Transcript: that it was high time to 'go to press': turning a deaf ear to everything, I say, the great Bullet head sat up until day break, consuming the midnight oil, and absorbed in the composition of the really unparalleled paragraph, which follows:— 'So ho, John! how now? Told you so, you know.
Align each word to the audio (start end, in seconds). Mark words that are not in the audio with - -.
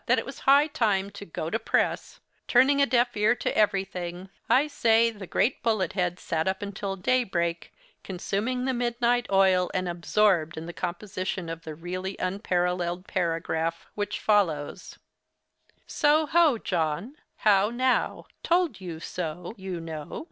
that 0.07 0.17
it 0.17 0.25
was 0.25 0.39
high 0.39 0.65
time 0.65 1.11
to 1.11 1.25
'go 1.25 1.47
to 1.51 1.59
press': 1.59 2.19
turning 2.47 2.81
a 2.81 2.87
deaf 2.87 3.15
ear 3.15 3.35
to 3.35 3.55
everything, 3.55 4.31
I 4.49 4.65
say, 4.65 5.11
the 5.11 5.27
great 5.27 5.61
Bullet 5.61 5.93
head 5.93 6.17
sat 6.19 6.47
up 6.47 6.63
until 6.63 6.95
day 6.95 7.23
break, 7.23 7.71
consuming 8.03 8.65
the 8.65 8.73
midnight 8.73 9.27
oil, 9.31 9.69
and 9.75 9.87
absorbed 9.87 10.57
in 10.57 10.65
the 10.65 10.73
composition 10.73 11.49
of 11.49 11.65
the 11.65 11.75
really 11.75 12.17
unparalleled 12.17 13.05
paragraph, 13.05 13.85
which 13.93 14.19
follows:— 14.19 14.97
'So 15.85 16.25
ho, 16.25 16.57
John! 16.57 17.15
how 17.45 17.69
now? 17.69 18.25
Told 18.41 18.81
you 18.81 18.99
so, 18.99 19.53
you 19.55 19.79
know. 19.79 20.19